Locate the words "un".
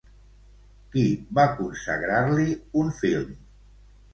2.85-2.91